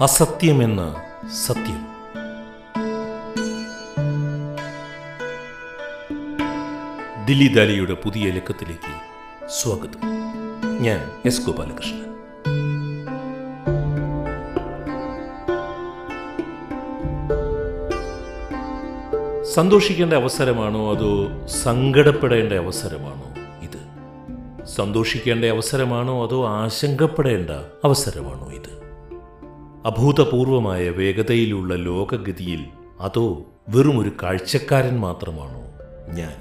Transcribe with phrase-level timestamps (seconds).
[0.00, 0.96] അസത്യമെന്ന
[1.46, 1.86] സത്യം.
[7.26, 8.92] ദില്ലി ദാലിയുടെ പുതിയ ലക്കത്തിലേക്ക്
[9.48, 10.00] സ്വാഗതം.
[10.82, 12.04] ഞാൻ എസ് ഗോപാലകൃഷ്ണൻ.
[19.44, 23.88] സന്തോഷിക്കേണ്ട അവസരമാണോ അതോ സങ്കടപ്പെടേണ്ട അവസരമാണോ ഇത്?
[24.66, 27.50] സന്തോഷിക്കേണ്ട അവസരമാണോ അതോ ആശങ്കപ്പെടേണ്ട
[27.84, 28.87] അവസരമാണോ ഇത്?
[29.86, 32.64] അഭൂതപൂർവമായ വേഗതയിലുള്ള ലോകഗതിയിൽ
[33.00, 35.62] അതോ വെറും ഒരു കാഴ്ചക്കാരൻ മാത്രമാണോ
[36.14, 36.34] ഞാൻ?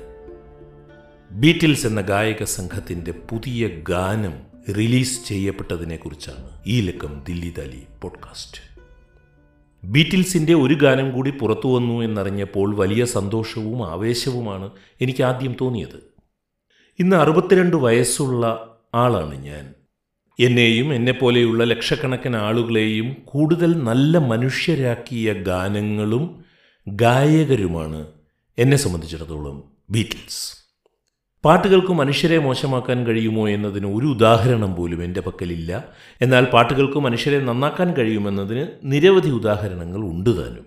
[1.31, 4.33] ബീറ്റിൽസ് എന്ന ഗായക സംഘത്തിന്റെ പുതിയ ഗാനം
[4.77, 8.61] റിലീസ് ചെയ്യപ്പെട്ടതിനെക്കുറിച്ചാണ് ഈ ലക്കം ദില്ലി ദാലി പോഡ്കാസ്റ്റ്.
[9.87, 14.69] ബീറ്റിൽസിന്റെ ഒരു ഗാനം കൂടി പുറത്തു വന്നു എന്നറിഞ്ഞപ്പോൾ വലിയ സന്തോഷവും ആവേശവുമാണ്
[15.01, 16.13] എനിക്ക് ആദ്യം തോന്നിയത്.
[16.99, 19.76] ഇന്ന് അറുപത്തിരണ്ട് വയസ്സുള്ള ആളാണ് ഞാൻ.
[20.39, 26.43] എന്നെയും എന്നെപ്പോലെയുള്ള ലക്ഷക്കണക്കിന് ആളുകളെയും കൂടുതൽ നല്ല മനുഷ്യരാക്കിയ ഗാനങ്ങളും
[26.87, 28.07] ഗായകരുമാണ്
[28.57, 30.57] എന്നെ സംബന്ധിച്ചിടത്തോളം ബീറ്റിൽസ്.
[31.45, 35.83] പാട്ടുകൾക്ക് മനുഷ്യരെ മോശമാക്കാൻ കഴിയുമോ എന്നതിന് ഒരു ഉദാഹരണം പോലും എന്റെ പക്കലില്ല.
[36.21, 40.65] എന്നാൽ പാട്ടുകൾക്ക് മനുഷ്യരെ നന്നാക്കാൻ കഴിയുമെന്നതിന് നിരവധി ഉദാഹരണങ്ങൾ ഉണ്ട് താനും.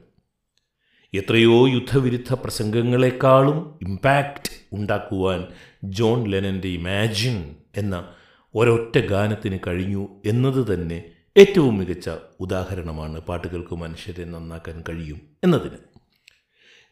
[1.14, 5.44] എത്രയോ യുദ്ധവിരുദ്ധ പ്രസംഗങ്ങളെക്കാളും ഇമ്പാക്റ്റ് ഉണ്ടാക്കുവാൻ
[5.84, 8.04] ജോൺ ലെനന്റെ ഇമാജിൻ എന്ന
[8.54, 11.04] ഒരൊറ്റ ഗാനത്തിന് കഴിഞ്ഞു എന്നത് തന്നെ
[11.36, 15.78] ഏറ്റവും മികച്ച ഉദാഹരണമാണ് പാട്ടുകൾക്ക് മനുഷ്യരെ നന്നാക്കാൻ കഴിയും എന്നതിന്.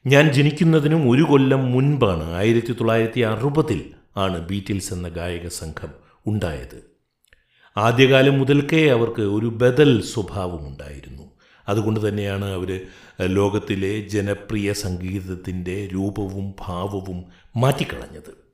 [0.07, 3.81] ഞാൻ ജനിക്കുന്നതിനും ഒരു കൊല്ലം മുൻപാണ് ആയിരത്തി തൊള്ളായിരത്തി അറുപതിൽ
[4.17, 5.93] ആണ് ബീറ്റിൽസ് എന്ന ഗായക സംഘം
[6.27, 6.79] ഉണ്ടായത്.
[7.77, 11.27] ആദ്യകാലം മുതൽക്കേ അവർക്ക് ഒരു ബദൽ സ്വഭാവമുണ്ടായിരുന്നു
[11.69, 12.71] അതുകൊണ്ട് തന്നെയാണ് അവർ
[13.21, 17.19] ലോകത്തിലെ ജനപ്രിയ സംഗീതത്തിന്റെ രൂപവും ഭാവവും
[17.57, 18.48] മാറ്റിക്കളഞ്ഞത്.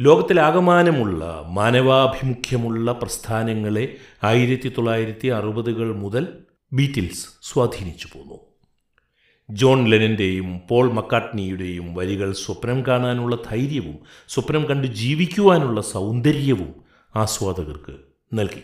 [0.00, 6.28] ലോകത്തിലാകമാനമുള്ള മാനവാഭിമുഖ്യമുള്ള പ്രസ്ഥാനങ്ങളെ ആയിരത്തി തൊള്ളായിരത്തി അറുപതുകൾ മുതൽ
[6.72, 8.34] ബീറ്റിൽസ് സ്വാധീനിച്ചു പോന്നു.
[9.50, 16.74] ജോൺ ലെനന്റെയും പോൾ മക്കാട്നിയുടെയും വരികൾ സ്വപ്നം കാണാനുള്ള ധൈര്യവും സ്വപ്നം കണ്ട് ജീവിക്കുവാനുള്ള സൗന്ദര്യവും
[17.16, 17.94] ആസ്വാദകർക്ക്
[18.34, 18.62] നൽകി.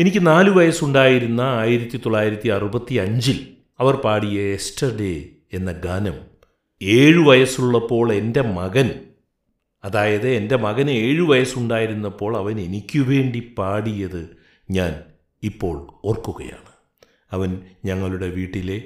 [0.00, 3.46] എനിക്ക് നാലു വയസ്സുണ്ടായിരുന്ന ആയിരത്തി തൊള്ളായിരത്തി അറുപത്തി അഞ്ചിൽ
[3.80, 6.14] അവർ പാടിയ എസ്റ്റർഡേ എന്ന ഗാനം
[6.82, 8.90] ഏഴു വയസ്സുള്ളപ്പോൾ എന്റെ മകൻ
[9.84, 14.36] അതായത് എന്റെ മകന് ഏഴു വയസ്സുണ്ടായിരുന്നപ്പോൾ അവൻ എനിക്കു വേണ്ടി പാടിയത്
[14.70, 15.02] ഞാൻ
[15.42, 16.72] ഇപ്പോൾ ഓർക്കുകയാണ്.
[17.32, 18.78] അവൻ ഞങ്ങളുടെ വീട്ടിലെ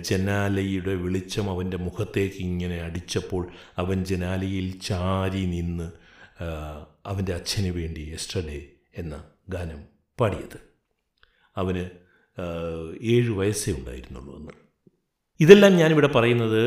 [0.00, 3.48] ജനാലയുടെ വെളിച്ചം അവന്റെ മുഖത്തേക്ക് ഇങ്ങനെ അടിച്ചപ്പോൾ
[3.78, 5.90] അവൻ ജനാലയിൽ ചാരി നിന്ന്
[7.06, 8.62] അവന്റെ അച്ഛന് വേണ്ടി എസ്റ്റർഡേ
[8.96, 9.80] എന്ന ഗാനം
[10.20, 10.58] പാടിയത്.
[11.56, 11.84] അവന്
[13.02, 14.52] ഏഴ് വയസ്സേ ഉണ്ടായിരുന്നുള്ളൂ എന്ന്
[15.40, 16.62] ഇതെല്ലാം ഞാനിവിടെ പറയുന്നത്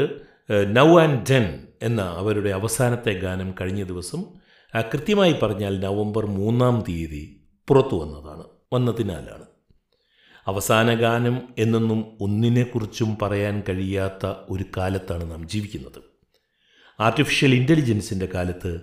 [0.52, 4.24] നൗ ആൻഡ് ഡെൻ എന്ന അവരുടെ അവസാനത്തെ ഗാനം കഴിഞ്ഞ ദിവസം
[4.81, 8.44] കൃത്യമായി പറഞ്ഞാൽ നവംബർ മൂന്നാം തീയതി പുറത്തു വന്നതാണ്
[8.74, 9.46] വന്നതിനാലാണ്.
[10.48, 16.02] അവസാന ഗാനം എന്നൊന്നും ഒന്നിനെക്കുറിച്ചും പറയാൻ കഴിയാത്ത ഒരു കാലത്താണ് നാം ജീവിക്കുന്നത്.
[17.00, 18.80] ആർട്ടിഫിഷ്യൽ ഇന്റലിജൻസിന്റെ കാലത്ത്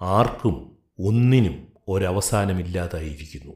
[0.00, 3.52] ആർക്കും ഒന്നിനും ഒരവസാനമില്ലാതായിരിക്കുന്നു.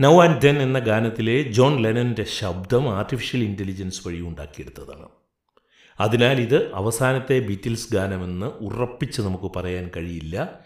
[0.00, 5.08] നൗ ആൻഡ് ദെൻ എന്ന ഗാനത്തിലെ ജോൺ ലെനന്റെ ശബ്ദം ആർട്ടിഫിഷ്യൽ ഇന്റലിജൻസ് വഴി ഉണ്ടാക്കിയെടുത്തതാണ്.
[6.00, 10.60] അതിനാൽ ഇത് അവസാനത്തെ ബീറ്റിൽസ് ഗാനമെന്ന് ഉറപ്പിച്ച് നമുക്ക് പറയാൻ കഴിയില്ല.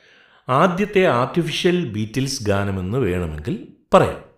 [0.48, 4.30] ആദ്യത്തെ ആർട്ടിഫിഷ്യൽ ബീറ്റിൽസ് ഗാനമെന്ന് വേണമെങ്കിൽ പറയാം.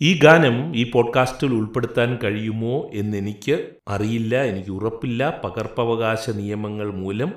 [0.00, 5.40] ഈ ഗാനം ഈ പോഡ്കാസ്റ്റിൽ ഉൾപ്പെടുത്താൻ കഴിയുമോ എന്നെനിക്ക് അറിയില്ല എനിക്ക് ഉറപ്പില്ല.
[5.44, 7.32] പകർപ്പവകാശ നിയമങ്ങൾ മൂലം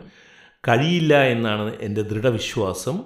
[0.68, 3.04] കഴിയില്ല എന്നാണ് എന്റെ ദൃഢവിശ്വാസം.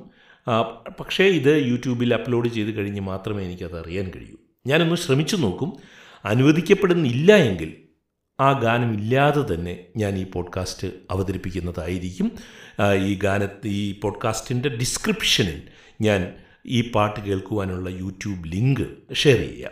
[1.00, 4.36] പക്ഷേ ഇത് യൂട്യൂബിൽ അപ്ലോഡ് ചെയ്ത് കഴിഞ്ഞ് മാത്രമേ എനിക്കത് അറിയാൻ കഴിയൂ.
[4.68, 5.74] ഞാനൊന്ന് ശ്രമിച്ചു നോക്കും.
[6.26, 7.83] അനുവദിക്കപ്പെടുന്നില്ല എങ്കിൽ
[8.44, 12.32] ആ ഗാനം ഇല്ലാതെ തന്നെ ഞാൻ ഈ പോഡ്കാസ്റ്റ് അവതരിപ്പിക്കുന്നതായിരിക്കും.
[13.06, 15.62] ഈ ഗാന ഈ പോഡ്കാസ്റ്റിന്റെ ഡിസ്ക്രിപ്ഷനിൽ
[16.02, 16.20] ഞാൻ
[16.66, 19.72] ഈ പാട്ട് കേൾക്കുവാനുള്ള യൂട്യൂബ് ലിങ്ക് ഷെയർ ചെയ്യാം.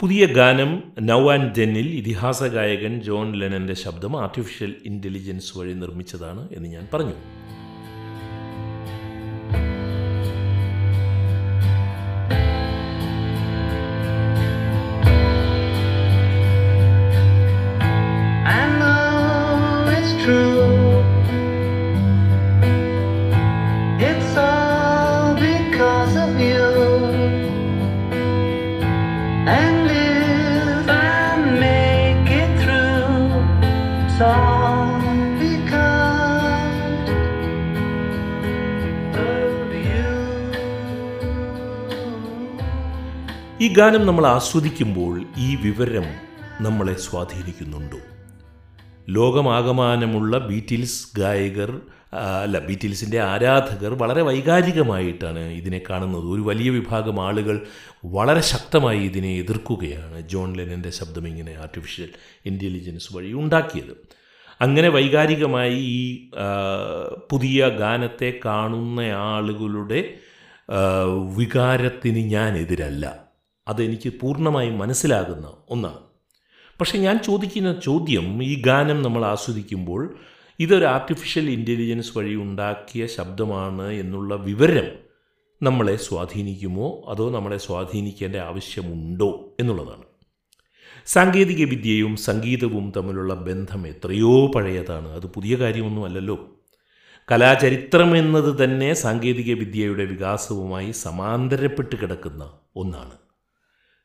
[0.00, 0.70] പുതിയ ഗാനം
[1.00, 7.16] നൗ ആൻഡ് ദെന്നിൽ ഇതിഹാസ ഗായകൻ ജോൺ ലെനന്റെ ശബ്ദം ആർട്ടിഫിഷ്യൽ ഇന്റലിജൻസ് വഴി നിർമ്മിച്ചതാണ് എന്ന് ഞാൻ പറഞ്ഞു.
[43.76, 46.04] ഗാനം നമ്മൾ ആസ്വദിക്കുമ്പോൾ ഈ വിവരം
[46.60, 47.98] നമ്മളെ സ്വാധീനിക്കുന്നുണ്ടോ?
[49.08, 51.80] ലോകമാകമാനമുള്ള ബീറ്റിൽസ് ഗായകർ
[52.42, 56.24] അല്ല ബീറ്റിൽസിന്റെ ആരാധകർ വളരെ വൈകാരികമായിട്ടാണ് ഇതിനെ കാണുന്നത്.
[56.24, 57.66] ഒരു വലിയ വിഭാഗം ആളുകൾ
[58.04, 60.28] വളരെ ശക്തമായി ഇതിനെ എതിർക്കുകയാണ്.
[60.28, 62.08] ജോൺ ലെനന്റെ ശബ്ദം ഇങ്ങനെ ആർട്ടിഫിഷ്യൽ
[62.46, 63.94] ഇന്റലിജൻസ് വഴി ഉണ്ടാക്കിയത്.
[64.60, 66.30] അങ്ങനെ വൈകാരികമായി ഈ
[67.30, 70.14] പുതിയ ഗാനത്തെ കാണുന്ന ആളുകളുടെ
[71.36, 73.27] വികാരത്തിന് ഞാൻ എതിരല്ല
[73.68, 75.98] അതെനിക്ക് പൂർണമായും മനസ്സിലാകുന്ന ഒന്നാണ്.
[76.80, 80.16] പക്ഷേ ഞാൻ ചോദിക്കുന്ന ചോദ്യം ഈ ഗാനം നമ്മൾ ആസ്വദിക്കുമ്പോൾ
[80.60, 84.84] ഇതൊരു ആർട്ടിഫിഷ്യൽ ഇന്റലിജൻസ് വഴി ഉണ്ടാക്കിയ ശബ്ദമാണ് എന്നുള്ള വിവരം
[85.62, 87.02] നമ്മളെ സ്വാധീനിക്കുമോ?
[87.08, 90.02] അതോ നമ്മളെ സ്വാധീനിക്കേണ്ട ആവശ്യമുണ്ടോ എന്നുള്ളതാണ്.
[91.06, 95.08] സാങ്കേതിക വിദ്യയും സംഗീതവും തമ്മിലുള്ള ബന്ധം എത്രയോ പഴയതാണ്.
[95.08, 96.48] അത് പുതിയ കാര്യമൊന്നുമല്ലല്ലോ.
[97.32, 103.27] കലാചരിത്രം എന്നത് തന്നെ സാങ്കേതിക വിദ്യയുടെ വികാസവുമായി സമാന്തരപ്പെട്ട് കിടക്കുന്ന ഒന്നാണ്.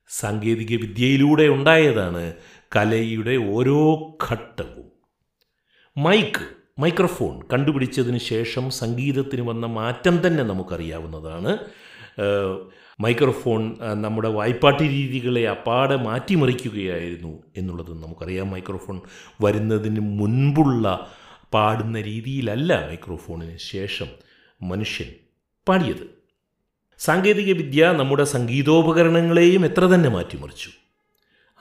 [0.08, 2.34] സാങ്കേതിക വിദ്യയിലൂടെ ഉണ്ടായതാണ്
[2.76, 4.92] കലയുടെ ഓരോ ഘട്ടവും.
[5.98, 6.46] മൈക്ക്
[6.80, 11.58] മൈക്രോഫോൺ കണ്ടുപിടിച്ചതിന് ശേഷം സംഗീതത്തിന് വന്ന മാറ്റം തന്നെ നമുക്കറിയാവുന്നതാണ്.
[13.00, 18.52] മൈക്രോഫോൺ നമ്മുടെ വായ്പാട്ടി രീതികളെ അപ്പാടെ മാറ്റിമറിക്കുകയായിരുന്നു എന്നുള്ളത് നമുക്കറിയാം.
[18.52, 19.02] മൈക്രോഫോൺ
[19.42, 21.12] വരുന്നതിന് മുൻപുള്ള
[21.54, 24.08] പാടുന്ന രീതിയിലല്ല മൈക്രോഫോണിന് ശേഷം
[24.62, 25.14] മനുഷ്യൻ
[25.70, 26.23] പാടിയത്.
[27.04, 30.70] സാങ്കേതിക വിദ്യ നമ്മുടെ സംഗീതോപകരണങ്ങളെയും എത്ര തന്നെ മാറ്റിമറിച്ചു.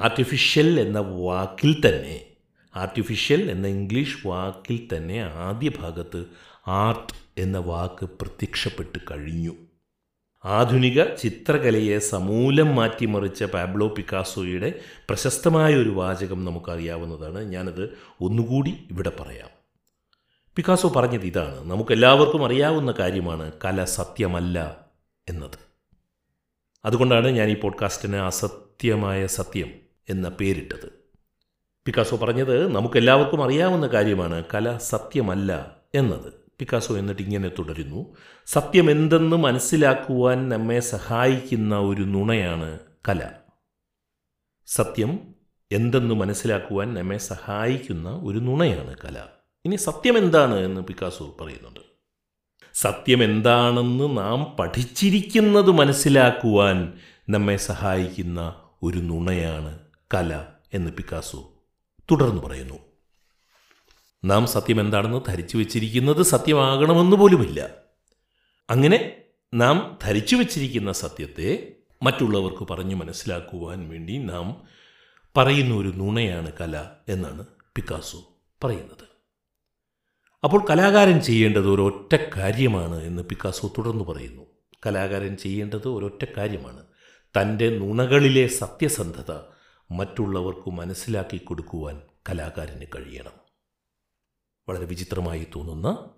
[0.01, 2.21] ആർട്ടിഫിഷ്യൽ എന്ന വാക്കിൽ തന്നെ
[2.77, 6.25] ആർട്ടിഫിഷ്യൽ എന്ന ഇംഗ്ലീഷ് വാക്കിൽ തന്നെ ആദ്യ ഭാഗത്ത്
[6.69, 9.53] ആർട്ട് എന്ന വാക്ക് പ്രത്യക്ഷപ്പെട്ട് കഴിഞ്ഞു.
[10.45, 17.45] ആധുനിക ചിത്രകലയെ സമൂലം മാറ്റിമറിച്ച പാബ്ലോ പിക്കാസോയുടെ പ്രശസ്തമായ ഒരു വാചകം നമുക്കറിയാവുന്നതാണ്.
[17.45, 19.49] ഞാനത് ഒന്നുകൂടി ഇവിടെ പറയാം.
[20.57, 21.71] പിക്കാസോ പറഞ്ഞത് ഇതാണ്.
[21.71, 24.92] നമുക്കെല്ലാവർക്കും അറിയാവുന്ന കാര്യമാണ് കല സത്യമല്ല.
[25.29, 25.59] എന്നത്.
[26.85, 29.71] അതുകൊണ്ടാണ് ഞാൻ ഈ പോഡ്കാസ്റ്റിന് അസത്യമായ സത്യം
[30.09, 31.03] എന്ന പേരിട്ടത്.
[31.87, 36.33] പിക്കാസോ പറഞ്ഞത് നമുക്കെല്ലാവർക്കും അറിയാവുന്ന കാര്യമാണ് കല സത്യമല്ല എന്നത്.
[36.59, 38.17] പിക്കാസോ എന്നിട്ട് ഇങ്ങനെ തുടരുന്നു.
[38.47, 42.79] സത്യം എന്തെന്ന് മനസ്സിലാക്കുവാൻ നമ്മെ സഹായിക്കുന്ന ഒരു നുണയാണ്
[43.09, 43.31] കല.
[44.67, 45.35] സത്യം
[45.73, 49.25] എന്തെന്ന് മനസ്സിലാക്കുവാൻ നമ്മെ സഹായിക്കുന്ന ഒരു നുണയാണ് കല.
[49.65, 51.92] ഇനി സത്യം എന്താണ് എന്ന് പിക്കാസോ പറയുന്നുണ്ട്.
[52.75, 56.93] സത്യം എന്താണെന്ന് നാം പഠിച്ചിരിക്കുന്നത് മനസ്സിലാക്കുവാൻ
[57.29, 59.79] നമ്മെ സഹായിക്കുന്ന ഒരു നുണയാണ്
[60.15, 61.53] കല എന്ന് പിക്കാസോ
[62.11, 62.75] തുടർന്ന് പറയുന്നു.
[64.25, 67.71] നാം സത്യം എന്താണെന്ന് ധരിച്ചു വച്ചിരിക്കുന്നത് സത്യമാകണമെന്ന് പോലുമില്ല.
[68.71, 69.17] അങ്ങനെ
[69.55, 71.73] നാം ധരിച്ചു വച്ചിരിക്കുന്ന സത്യത്തെ
[72.03, 74.63] മറ്റുള്ളവർക്ക് പറഞ്ഞു മനസ്സിലാക്കുവാൻ വേണ്ടി നാം
[75.37, 77.47] പറയുന്ന ഒരു നുണയാണ് കല എന്നാണ്
[77.77, 78.29] പിക്കാസോ
[78.65, 79.12] പറയുന്നത്.
[80.45, 84.43] അപ്പോൾ കലാകാരൻ ചെയ്യേണ്ടത് ഒരൊറ്റ കാര്യമാണ് എന്ന് പിക്കാസോ തുടർന്ന് പറയുന്നു.
[84.87, 86.87] കലാകാരൻ ചെയ്യേണ്ടത് ഒരൊറ്റ കാര്യമാണ്.
[87.41, 89.35] തന്റെ നുണകളിലെ സത്യസന്ധത
[89.91, 92.01] മറ്റുള്ളവർക്ക് മനസ്സിലാക്കി കൊടുക്കുവാൻ
[92.31, 93.33] കലാകാരന് കഴിയണം.
[94.69, 96.09] വളരെ വിചിത്രമായി തോന്നുന്ന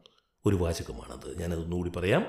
[0.47, 1.39] ഒരു വാചകമാണത്.
[1.39, 2.27] ഞാനതൊന്നുകൂടി പറയാം.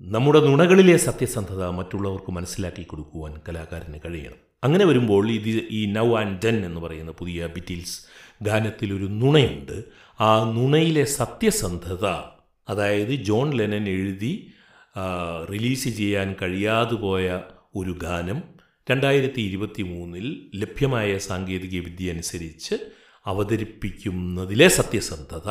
[0.00, 4.50] നമ്മുടെ നുണകളിലെ സത്യസന്ധത മറ്റുള്ളവർക്ക് മനസ്സിലാക്കി കൊടുക്കുവാൻ കലാകാരന് കഴിയണം.
[4.64, 8.00] അങ്ങനെ വരുമ്പോൾ ഇത് ഈ നൗ ആൻഡ് ഡെൻ എന്ന് പറയുന്ന പുതിയ ബിറ്റിൽസ്
[8.42, 9.84] ഗാനത്തിലൊരു നുണയുണ്ട്.
[10.20, 12.06] ആ നുണയിലെ സത്യസന്ധത
[12.68, 14.52] അതായത് ജോൺ ലെനൻ എഴുതി
[15.52, 17.42] റിലീസ് ചെയ്യാൻ കഴിയാതെ പോയ
[17.74, 18.42] ഒരു ഗാനം
[18.90, 22.74] രണ്ടായിരത്തി ഇരുപത്തി മൂന്നിൽ ലഭ്യമായ സാങ്കേതിക വിദ്യ അനുസരിച്ച്
[23.26, 25.48] അവതരിപ്പിക്കുന്നതിലെ സത്യസന്ധത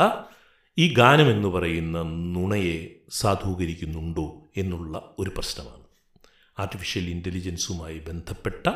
[0.78, 2.02] ഈ ഗാനം എന്ന് പറയുന്ന
[2.36, 5.86] നുണയെ സാധൂകരിക്കുന്നുണ്ടോ എന്നുള്ള ഒരു പ്രശ്നമാണ്.
[6.60, 8.74] ആർട്ടിഫിഷ്യൽ ഇന്റലിജൻസുമായി ബന്ധപ്പെട്ട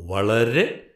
[0.00, 0.91] വളരെ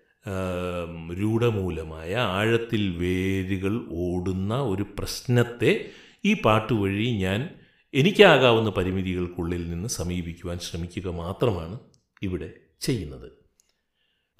[1.18, 5.90] രൂഢമൂലമായ ആഴത്തിൽ വേരുകൾ ഓടുന്ന ഒരു പ്രശ്നത്തെ
[6.24, 7.48] ഈ പാട്ട് വഴി ഞാൻ
[7.94, 11.80] എനിക്കാകാവുന്ന പരിമിതികൾക്കുള്ളിൽ നിന്ന് സമീപിക്കുവാൻ ശ്രമിക്കുക മാത്രമാണ്
[12.22, 13.32] ഇവിടെ ചെയ്യുന്നത്.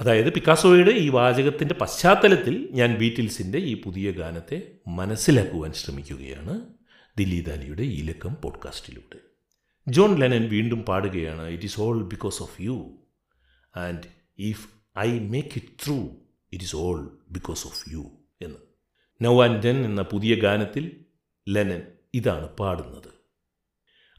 [0.00, 6.60] അതായത് പിക്കാസോയുടെ ഈ വാചകത്തിന്റെ പശ്ചാത്തലത്തിൽ ഞാൻ ബീറ്റിൽസിന്റെ ഈ പുതിയ ഗാനത്തെ മനസ്സിലാക്കുവാൻ ശ്രമിക്കുകയാണ്.
[7.18, 9.18] ദില്ലി ദാലിയുടെ ഈ ലക്കം പോഡ്കാസ്റ്റിലൂടെ.
[9.88, 12.98] ജോൺ ലെനൻ വീണ്ടും പാടുകയാണ് it is all because of you
[13.76, 14.02] and
[14.38, 15.96] if I make it through
[16.52, 18.10] it is all because of you
[18.42, 18.58] എന്ന്.
[19.22, 21.04] നൗ ആൻഡ് ഡെൻ എന്ന പുതിയ ഗാനത്തിൽ
[21.48, 21.82] ലെനൻ
[22.14, 23.16] ഇതാണ് പാടുന്നത്.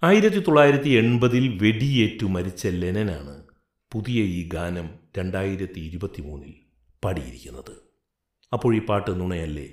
[0.03, 3.47] ആയിരത്തി തൊള്ളായിരത്തി എൺപതിൽ വെടിയേറ്റു മരിച്ച ലെനനാണ്
[3.93, 6.53] പുതിയ ഈ ഗാനം രണ്ടായിരത്തി ഇരുപത്തി മൂന്നിൽ
[7.03, 7.77] പാടിയിരിക്കുന്നത്.
[8.53, 9.69] അപ്പോൾ ഈ പാട്ട് നുണയല്ലേ?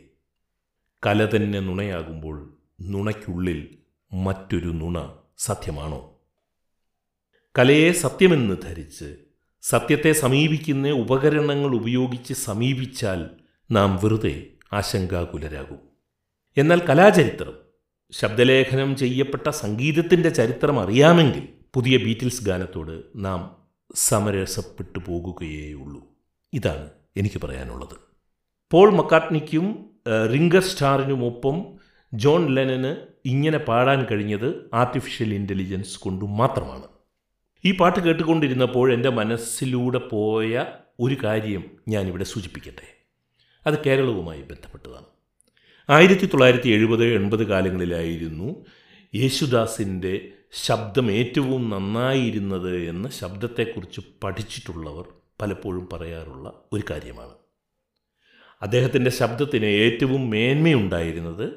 [1.06, 3.78] കല തന്നെ നുണയാകുമ്പോൾ നുണയ്ക്കുള്ളിൽ
[4.12, 6.20] മറ്റൊരു നുണ സത്യമാണോ?
[7.58, 9.16] കലയെ സത്യമെന്ന് ധരിച്ച്
[9.66, 13.30] സത്യത്തെ സമീപിക്കുന്ന ഉപകരണങ്ങൾ ഉപയോഗിച്ച് സമീപിച്ചാൽ
[13.70, 15.78] നാം വെറുതെ ആശങ്കാകുലരാകും.
[16.56, 17.54] എന്നാൽ കലാചരിത്രം
[18.12, 23.40] ശബ്ദലേഖനം ചെയ്യപ്പെട്ട സംഗീതത്തിന്റെ ചരിത്രം അറിയാമെങ്കിൽ പുതിയ ബീറ്റിൽസ് ഗാനത്തോട് നാം
[23.94, 26.02] സമരസപ്പെട്ടു പോകുകയേയുള്ളൂ.
[26.52, 27.96] ഇതാണ് എനിക്ക് പറയാനുള്ളത്.
[28.70, 29.90] പോൾ മക്കാട്നിക്കും
[30.32, 31.56] റിംഗർ സ്റ്റാറിനുമൊപ്പം
[32.14, 36.93] ജോൺ ലെനന് ഇങ്ങനെ പാടാൻ കഴിഞ്ഞത് ആർട്ടിഫിഷ്യൽ ഇന്റലിജൻസ് കൊണ്ട് മാത്രമാണ്.
[37.64, 40.66] ഈ പാട്ട് കേട്ടുകൊണ്ടിരുന്നപ്പോൾ എന്റെ മനസ്സിലൂടെ പോയ
[41.00, 42.96] ഒരു കാര്യം ഞാനിവിടെ സൂചിപ്പിക്കട്ടെ.
[43.66, 45.04] അത് കേരളവുമായി ബന്ധപ്പെട്ടതാണ്.
[45.90, 48.64] ആയിരത്തി തൊള്ളായിരത്തി എഴുപത് എൺപത് കാലങ്ങളിലായിരുന്നു
[49.14, 55.04] യേശുദാസിന്റെ ശബ്ദം ഏറ്റവും നന്നായിരുന്നത് എന്ന ശബ്ദത്തെക്കുറിച്ച് പഠിച്ചിട്ടുള്ളവർ
[55.42, 57.32] പലപ്പോഴും പറയാറുള്ള ഒരു കാര്യമാണ്.
[58.62, 61.52] അദ്ദേഹത്തിന്റെ ശബ്ദത്തിന് ഏറ്റവും മേന്മയുണ്ടായിരുന്നത്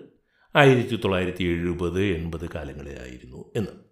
[0.56, 3.87] ആയിരത്തി തൊള്ളായിരത്തി എഴുപത് എൺപത് കാലങ്ങളിലായിരുന്നു എന്ന്.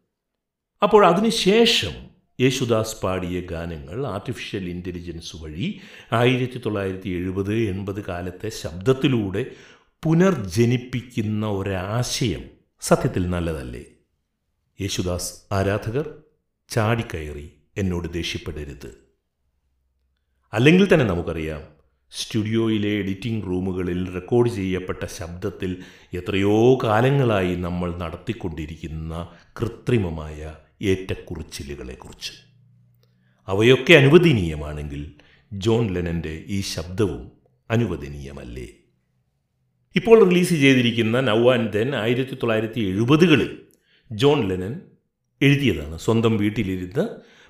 [0.81, 1.93] അപ്പോൾ അതിനുശേഷം
[2.41, 5.79] യേശുദാസ് പാടിയ ഗാനങ്ങൾ ആർട്ടിഫിഷ്യൽ ഇന്റലിജൻസ് വഴി
[6.11, 9.45] ആയിരത്തി തൊള്ളായിരത്തി എഴുപത് എൺപത് കാലത്തെ ശബ്ദത്തിലൂടെ
[10.03, 12.43] പുനർജനിപ്പിക്കുന്ന ഒരാശയം
[12.81, 13.85] സത്യത്തിൽ നല്ലതല്ലേ?
[14.81, 16.09] യേശുദാസ് ആരാധകർ
[16.69, 18.91] ചാടിക്കയറി എന്നോട് ദേഷ്യപ്പെടരുത്.
[20.53, 21.63] അല്ലെങ്കിൽ തന്നെ നമുക്കറിയാം
[22.11, 29.29] സ്റ്റുഡിയോയിലെ എഡിറ്റിംഗ് റൂമുകളിൽ റെക്കോർഡ് ചെയ്യപ്പെട്ട ശബ്ദത്തിൽ എത്രയോ കാലങ്ങളായി നമ്മൾ നടത്തിക്കൊണ്ടിരിക്കുന്ന
[29.61, 32.31] കൃത്രിമമായ ഏറ്റക്കുറിച്ചിലുകളെക്കുറിച്ച്.
[33.47, 35.13] അവയൊക്കെ അനുവദനീയമാണെങ്കിൽ
[35.53, 37.31] ജോൺ ലെനന്റെ ഈ ശബ്ദവും
[37.71, 38.67] അനുവദനീയമല്ലേ?
[39.95, 43.61] ഇപ്പോൾ റിലീസ് ചെയ്തിരിക്കുന്ന നൗ ആൻഡ് ദെൻ ആയിരത്തി തൊള്ളായിരത്തി എഴുപതുകളിൽ
[44.11, 44.81] ജോൺ ലെനൻ
[45.41, 45.97] എഴുതിയതാണ്.
[45.97, 47.07] സ്വന്തം വീട്ടിലിരുന്ന്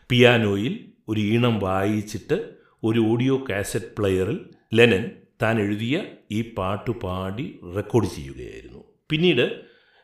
[0.09, 2.49] പിയാനോയിൽ ഒരു ഈണം വായിച്ചിട്ട്
[2.83, 8.83] ഒരു ഓഡിയോ കാസറ്റ് പ്ലെയറിൽ ലെനൻ താൻ എഴുതിയ ഈ പാട്ട് പാടി റെക്കോർഡ് ചെയ്യുകയായിരുന്നു.
[9.09, 9.61] പിന്നീട്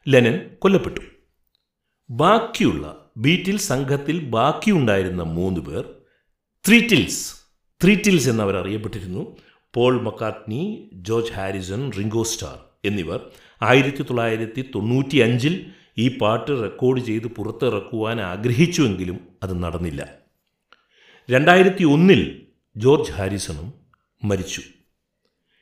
[0.08, 1.00] ലെനൻ കൊല്ലപ്പെട്ടു.
[2.10, 5.86] ബാക്കിയുള്ള ബീറ്റിൽ സംഘത്തിൽ ബാക്കിയുണ്ടായിരുന്ന മൂന്ന് പേർ
[6.68, 7.36] ത്രീറ്റിൽസ്.
[7.84, 9.38] ത്രീറ്റിൽസ് എന്നവർ അറിയപ്പെട്ടിരുന്നു.
[9.74, 13.20] Paul McCartney George Harrison Ringo Starr എന്നിവർ.
[13.62, 15.66] ആയിരത്തി തൊള്ളായിരത്തി തൊണ്ണൂറ്റി അഞ്ചിൽ
[15.98, 20.10] ഈ പാട്ട് റെക്കോർഡ് ചെയ്ത് പുറത്തിറക്കുവാൻ ആഗ്രഹിച്ചുവെങ്കിലും അത് നടന്നില്ല.
[21.32, 22.42] രണ്ടായിരത്തി ഒന്നിൽ
[22.78, 23.74] ജോർജ് ഹാരിസണും
[24.24, 24.62] മരിച്ചു.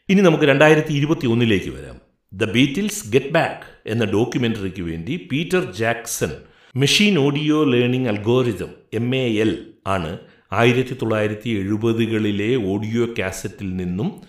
[0.09, 2.01] ഇനി നമുക്ക് രണ്ടായിരത്തി ഇരുപത്തി ഒന്നിലേക്ക് വരാം.
[2.33, 6.31] ദ ബീറ്റിൽസ് ഗെറ്റ് ബാക്ക് എന്ന ഡോക്യുമെന്ററിക്ക് വേണ്ടി Peter Jackson
[6.75, 10.17] machine audio learning algorithm M A L ആണ്
[10.51, 14.21] ആയിരത്തി തൊള്ളായിരത്തി എഴുപതുകളിലെ ഓഡിയോ കാസറ്റിൽ നിന്നും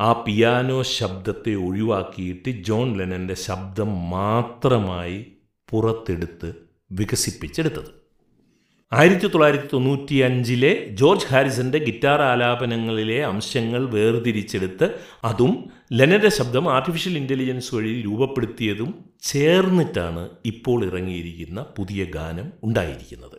[0.00, 5.26] ആ പിയാനോ ശബ്ദത്തെ ഒഴിവാക്കിയിട്ട് ജോൺ ലെനന്റെ ശബ്ദം മാത്രമായി
[5.70, 6.54] പുറത്തെടുത്ത്
[6.92, 8.02] വികസിപ്പിച്ചെടുത്തത്.
[8.92, 14.94] ആയിരത്തി തൊള്ളായിരത്തി തൊണ്ണൂറ്റി അഞ്ചിലെ ജോർജ് ഹാരിസന്റെ ഗിറ്റാർ ആലാപനങ്ങളിലെ അംശങ്ങൾ വേർതിരിച്ചെടുത്ത്
[15.24, 15.52] അതും
[15.94, 23.38] ലെനന്റെ ശബ്ദം ആർട്ടിഫിഷ്യൽ ഇന്റലിജൻസ് വഴി രൂപപ്പെടുത്തിയതും ചേർന്നിട്ടാണ് ഇപ്പോൾ ഇറങ്ങിയിരിക്കുന്ന പുതിയ ഗാനം ഉണ്ടായിരിക്കുന്നത്.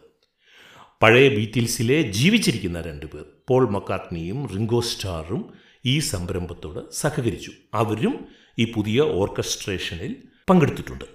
[1.02, 5.54] പഴയ ബീറ്റിൽസിലെ ജീവിച്ചിരിക്കുന്ന രണ്ട് പേർ പോൾ മക്കാർട്ട്നിയും റിങ്കോ സ്റ്റാറും
[5.86, 7.52] ഈ സംരംഭത്തോട് സഹകരിച്ചു.
[7.74, 8.26] അവരും
[8.60, 10.16] ഈ പുതിയ ഓർക്കസ്ട്രേഷനിൽ
[10.50, 11.06] പങ്കെടുത്തിട്ടുണ്ട്.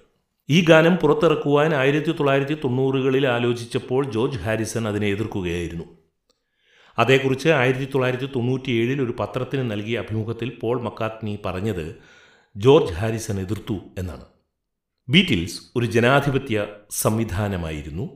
[0.51, 5.98] ഈ ഗാനം പുറത്തിറക്കുവാൻ ആയിരത്തി തൊള്ളായിരത്തി തൊണ്ണൂറുകളിൽ ആലോചിച്ചപ്പോൾ ജോർജ് ഹാരിസൺ അതിനെ എതിർക്കുകയായിരുന്നു.
[6.99, 11.87] അതേക്കുറിച്ച് ആയിരത്തി തൊള്ളായിരത്തി തൊണ്ണൂറ്റിയേഴിൽ ഒരു പത്രത്തിന് നൽകിയ അഭിമുഖത്തിൽ പോൾ മക്കാത്നി പറഞ്ഞത്
[12.57, 14.27] ജോർജ് ഹാരിസൺ എതിർത്തു എന്നാണ്.
[15.09, 16.67] ബീറ്റിൽസ് ഒരു ജനാധിപത്യ
[17.03, 18.07] സംവിധാനമായിരുന്നു.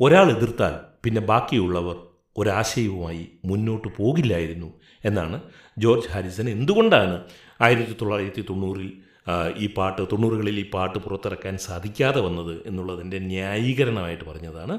[0.00, 1.96] ഒരാൾ എതിർത്താൽ പിന്നെ ബാക്കിയുള്ളവർ
[2.36, 4.68] ഒരാശയവുമായി മുന്നോട്ട് പോകില്ലായിരുന്നു
[5.04, 5.38] എന്നാണ്
[5.78, 7.16] ജോർജ് ഹാരിസൺ എന്തുകൊണ്ടാണ്
[7.60, 8.90] ആയിരത്തി തൊള്ളായിരത്തി തൊണ്ണൂറിൽ
[9.58, 14.78] ഈ പാട്ട് തൊണ്ണൂറുകളിൽ ഈ പാട്ട് പുറത്തിറക്കാൻ സാധിക്കാതെ വന്നത് എന്നുള്ളതിന്റെ ന്യായീകരണമായിട്ട് പറഞ്ഞതാണ്.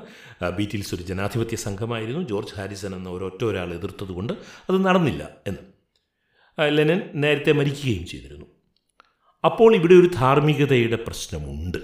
[0.58, 2.28] ബീറ്റിൽസ് ഒരു ജനാധിപത്യ സംഘമായിരുന്നു.
[2.28, 4.34] ജോർജ് ഹാരിസൺ എന്ന ഒരൊറ്റ ഒരാൾ എതിർത്തതുകൊണ്ട്
[4.70, 5.60] അത് നടന്നില്ല എന്ന്.
[6.78, 8.46] ലെനൻ നേരത്തെ മരിക്കുകയും ചെയ്തിരുന്നു.
[9.46, 11.78] അപ്പോൾ ഇവിടെ ഒരു ധാർമ്മികതയുടെ പ്രശ്നമുണ്ട്.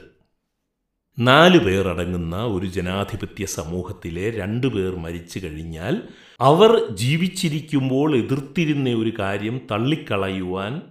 [1.19, 6.01] നാല് പേർ അടങ്ങുന്ന ഒരു ജനാധിപത്യ സമൂഹത്തിലെ രണ്ടു പേർ മരിച്ചു കഴിഞ്ഞാൽ
[6.39, 10.81] അവർ ജീവിച്ചിരിക്കുമ്പോൾ എതിർത്തിരുന്ന ഒരു കാര്യം തള്ളിക്കളയുവാൻ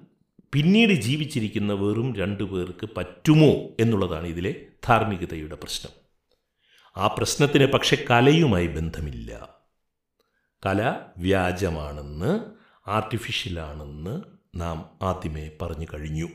[0.55, 4.55] പിന്നീട് ജീവിച്ചിരിക്കുന്ന വെറും രണ്ടു പേർക്ക് പറ്റുമോ എന്നുള്ളതാണ് ഇതിലെ
[4.89, 5.93] ധാർമ്മികതയുടെ പ്രശ്നം.
[6.97, 9.49] ആ പ്രശ്നത്തിന് പക്ഷെ കലയുമായി ബന്ധമില്ല.
[10.67, 12.41] കല വ്യാജമാണെന്ന്
[12.91, 14.23] ആർട്ടിഫിഷ്യലാണെന്ന്
[14.55, 16.29] നാം ആദ്യമേ പറഞ്ഞു കഴിഞ്ഞു.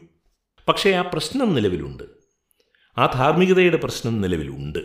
[0.67, 2.03] പക്ഷേ ആ പ്രശ്നം നിലവിലുണ്ട്.
[2.97, 4.79] ആ ധാർമ്മികതയുടെ പ്രശ്നം നിലവിലുണ്ട്.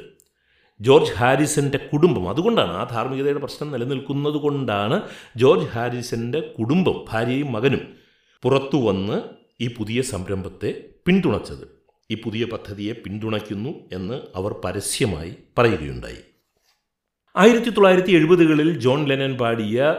[0.81, 5.01] ജോർജ് ഹാരിസന്റെ കുടുംബം അതുകൊണ്ടാണ് ആ ധാർമ്മികതയുടെ പ്രശ്നം നിലനിൽക്കുന്നത് കൊണ്ടാണ്
[5.37, 8.04] ജോർജ് ഹാരിസന്റെ കുടുംബം ഭാര്യയും മകനും
[8.45, 9.19] പുറത്തു വന്ന്
[9.61, 10.71] ഈ പുതിയ സംരംഭത്തെ
[11.07, 11.63] പിന്തുണച്ചത്.
[12.11, 16.23] ഈ പുതിയ പദ്ധതിയെ പിന്തുണയ്ക്കുന്നു എന്ന് അവർ പരസ്യമായി പറയുകയുണ്ടായി.
[17.37, 19.95] ആയിരത്തി തൊള്ളായിരത്തി എഴുപതുകളിൽ ജോൺ ലെനൻ പാടിയ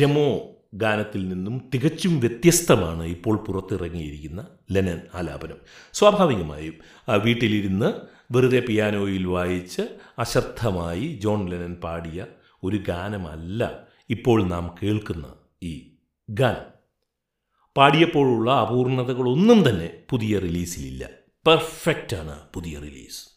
[0.00, 0.28] ഡെമോ
[0.74, 5.58] ഗാനത്തിൽ നിന്നും തികച്ചും വ്യത്യസ്തമാണ് ഇപ്പോൾ പുറത്തിറങ്ങിയിരിക്കുന്ന ലെനൻ ആലാപനം.
[5.92, 6.74] സ്വാഭാവികമായും
[7.24, 7.92] വീട്ടിലിരുന്ന്
[8.36, 9.82] വെറുതെ പിയാനോയിൽ വായിച്ച്
[10.18, 12.26] അശ്രദ്ധമായി ജോൺ ലെനൻ പാടിയ
[12.64, 13.62] ഒരു ഗാനമല്ല
[14.10, 15.26] ഇപ്പോൾ നാം കേൾക്കുന്ന
[15.62, 15.72] ഈ
[16.30, 16.79] ഗാനം.
[17.76, 21.08] പാടിയപ്പോഴുള്ള അപൂർണതകളൊന്നും തന്നെ പുതിയ റിലീസിലില്ല.
[21.46, 23.28] പെർഫെക്റ്റാണ് പുതിയ റിലീസ്.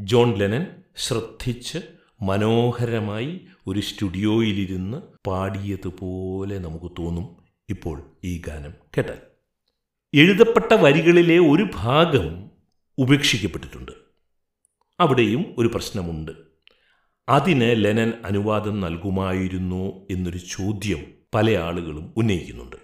[0.00, 1.78] ജോൺ ലെനൻ ശ്രദ്ധിച്ച്
[2.22, 4.96] മനോഹരമായി ഒരു സ്റ്റുഡിയോയിലിരുന്ന്
[5.26, 7.36] പാടിയതുപോലെ നമുക്ക് തോന്നും
[7.68, 9.18] ഇപ്പോൾ ഈ ഗാനം കേട്ടാൽ.
[10.14, 12.50] എഴുതപ്പെട്ട വരികളിലെ ഒരു ഭാഗം
[12.98, 13.92] ഉപേക്ഷിക്കപ്പെട്ടിട്ടുണ്ട്.
[15.00, 16.32] അവിടെയും ഒരു പ്രശ്നമുണ്ട്.
[17.28, 22.83] അതിന് ലെനൻ അനുവാദം നൽകുമായിരുന്നോ എന്നൊരു ചോദ്യം പല ആളുകളും ഉന്നയിക്കുന്നുണ്ട്.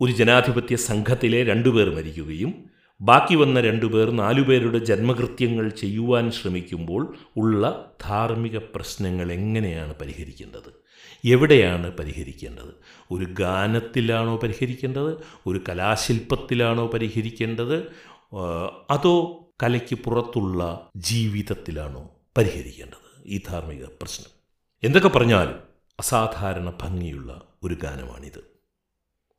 [0.00, 9.32] ഒരു ജനാധിപത്യ സംഘത്തിലെ രണ്ടുപേർ മരിക്കുകയും ബാക്കി വന്ന രണ്ടുപേർ നാലുപേരുടെ ജന്മകൃത്യങ്ങൾ ചെയ്യുവാൻ ശ്രമിക്കുമ്പോൾ ഉള്ള ധാർമ്മിക പ്രശ്നങ്ങൾ
[9.32, 10.86] എങ്ങനെയാണ് പരിഹരിക്കേണ്ടത്?
[11.24, 12.74] എവിടെയാണ് പരിഹരിക്കേണ്ടത്?
[13.10, 15.16] ഒരു ഗാനത്തിലാണോ പരിഹരിക്കേണ്ടത്?
[15.46, 17.76] ഒരു കലാശില്പത്തിലാണോ പരിഹരിക്കേണ്ടത്?
[18.90, 23.22] അതോ കലയ്ക്ക് പുറത്തുള്ള ജീവിതത്തിലാണോ പരിഹരിക്കേണ്ടത്?
[23.26, 24.30] ഈ ധാർമ്മിക പ്രശ്നം.
[24.84, 25.54] എന്തൊക്കെ പറഞ്ഞാലും
[26.00, 28.55] അസാധാരണ ഭംഗിയുള്ള ഒരു ഗാനമാണിത്.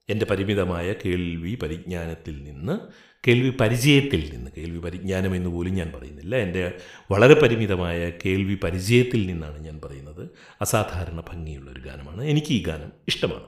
[0.09, 2.79] എന്റെ പരിമിതമായ കേൾവി പരിജ്ഞാനത്തിൽ നിന്ന്
[3.27, 6.35] കേൾവി പരിചയത്തിൽ നിന്ന് കേൾവി പരിജ്ഞാനം എന്ന് പോലും ഞാൻ പറയുന്നില്ല.
[6.35, 6.77] എന്റെ
[7.11, 10.29] വളരെ പരിമിതമായ കേൾവി പരിചയത്തിൽ നിന്നാണ് ഞാൻ പറയുന്നത്.
[10.61, 12.23] അസാധാരണ ഭംഗിയുള്ളൊരു ഗാനമാണ്.
[12.23, 13.43] എനിക്ക് ഈ ഗാനം ഇഷ്ടമാണ്.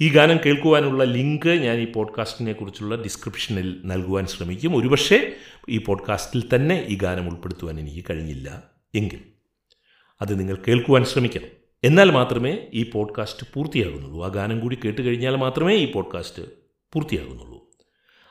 [0.00, 4.76] ഈ ഗാനം കേൾക്കുവാനുള്ള ലിങ്ക് ഞാൻ ഈ പോഡ്കാസ്റ്റിനെ കുറിച്ചുള്ള ഡിസ്ക്രിപ്ഷനിൽ നൽകുവാൻ ശ്രമിക്കും.
[4.76, 5.36] ഒരുപക്ഷെ
[5.68, 8.62] ഈ പോഡ്കാസ്റ്റിൽ തന്നെ ഈ ഗാനം ഉൾപ്പെടുത്തുവാൻ എനിക്ക് കഴിഞ്ഞില്ല
[8.94, 9.20] എങ്കിൽ
[10.20, 11.61] അത് നിങ്ങൾ കേൾക്കുവാൻ ശ്രമിക്കണം.
[11.84, 14.24] എന്നാൽ മാത്രമേ ഈ പോഡ്കാസ്റ്റ് പൂർത്തിയാകുന്നുള്ളൂ.
[14.24, 16.42] ആ ഗാനം കൂടി കേട്ട് കഴിഞ്ഞാൽ മാത്രമേ ഈ പോഡ്കാസ്റ്റ്
[16.92, 17.70] പൂർത്തിയാകുന്നുള്ളൂ.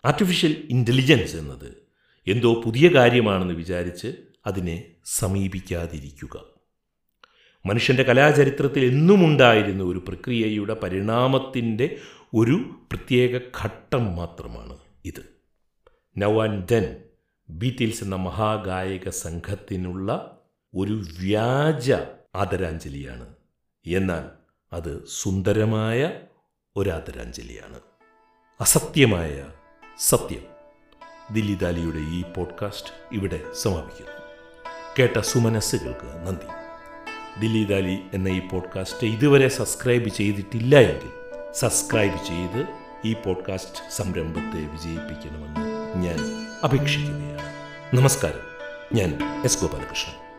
[0.05, 1.83] ആർട്ടിഫിഷ്യൽ ഇന്റലിജൻസ് എന്നത്
[2.27, 4.15] എന്തോ പുതിയ കാര്യമാണെന്ന് വിചാരിച്ച്
[4.45, 6.43] അതിനെ സമീപിക്കാതിരിക്കുക.
[7.65, 11.97] മനുഷ്യന്റെ കലാചരിത്രത്തിൽ എന്നുമുണ്ടായിരുന്ന ഒരു പ്രക്രിയയുടെ പരിണാമത്തിന്റെ
[12.35, 12.53] ഒരു
[12.91, 15.33] പ്രത്യേക ഘട്ടം മാത്രമാണ് ഇത്.
[16.17, 16.95] നൗ ആൻഡ് ദെൻ
[17.49, 20.41] ബീറ്റിൽസ് എന്ന മഹാഗായക സംഘത്തിനുള്ള
[20.75, 21.91] ഒരു വ്യാജ
[22.35, 23.40] ആദരാഞ്ജലിയാണ്
[23.85, 24.29] എന്നാൽ
[24.73, 26.11] അത് സുന്ദരമായ
[26.75, 27.79] ഒരാദരാഞ്ജലിയാണ്.
[28.59, 29.45] അസത്യമായ
[29.99, 30.45] സത്യം.
[31.33, 34.11] ദില്ലി ദാലിയുടെ ഈ പോഡ്കാസ്റ്റ് ഇവിടെ സമാപിക്കുന്നു.
[34.99, 36.45] കേട്ട സുമനസ്സുകൾക്ക് നന്ദി.
[37.39, 41.11] ദില്ലി ദാലി എന്ന ഈ പോഡ്കാസ്റ്റ് ഇതുവരെ സബ്സ്ക്രൈബ് ചെയ്തിട്ടില്ല എങ്കിൽ
[41.51, 42.67] സബ്സ്ക്രൈബ് ചെയ്ത്
[43.05, 47.55] ഈ പോഡ്കാസ്റ്റ് സംരംഭത്തെ വിജയിപ്പിക്കണമെന്ന് ഞാൻ അപേക്ഷിക്കുകയാണ്.
[47.97, 48.39] നമസ്കാരം.
[48.93, 50.30] ഞാൻ എസ് ഗോപാലകൃഷ്ണൻ.